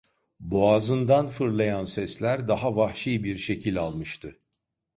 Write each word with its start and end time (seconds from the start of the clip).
Boğazından 0.39 1.29
fırlayan 1.29 1.85
sesler 1.85 2.47
daha 2.47 2.75
vahşi 2.75 3.23
bir 3.23 3.37
şekil 3.37 3.79
almıştı. 3.79 4.39